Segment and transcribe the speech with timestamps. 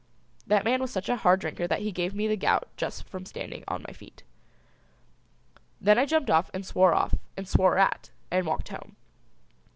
[0.47, 3.23] That man was such a hard drinker that he gave me the gout just from
[3.23, 4.23] standing on my feet.
[5.79, 8.95] Then I jumped off and swore off and swore at and walked home.